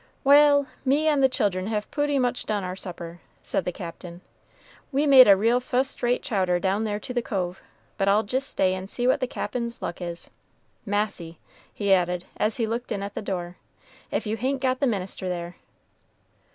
"Wal', 0.23 0.65
me 0.83 1.05
and 1.07 1.21
the 1.21 1.29
children 1.29 1.67
have 1.67 1.91
pooty 1.91 2.17
much 2.17 2.47
done 2.47 2.63
our 2.63 2.75
supper," 2.75 3.21
said 3.43 3.65
the 3.65 3.71
Captain. 3.71 4.21
"We 4.91 5.05
made 5.05 5.27
a 5.27 5.37
real 5.37 5.59
fust 5.59 6.01
rate 6.01 6.23
chowder 6.23 6.59
down 6.59 6.85
there 6.85 6.99
to 6.99 7.13
the 7.13 7.21
cove; 7.21 7.61
but 7.99 8.07
I'll 8.07 8.23
jist 8.23 8.49
stay 8.49 8.73
and 8.73 8.89
see 8.89 9.05
what 9.05 9.19
the 9.19 9.27
Cap'n's 9.27 9.79
luck 9.79 10.01
is. 10.01 10.31
Massy!" 10.87 11.37
he 11.71 11.93
added, 11.93 12.25
as 12.37 12.57
he 12.57 12.65
looked 12.65 12.91
in 12.91 13.03
at 13.03 13.13
the 13.13 13.21
door, 13.21 13.57
"if 14.09 14.25
you 14.25 14.37
hain't 14.37 14.59
got 14.59 14.79
the 14.79 14.87
minister 14.87 15.29
there! 15.29 15.57